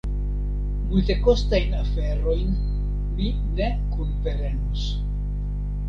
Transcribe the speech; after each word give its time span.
Multekostajn 0.93 1.75
aferojn 1.81 2.57
mi 3.21 3.31
ne 3.61 3.71
kunprenos. 3.93 4.91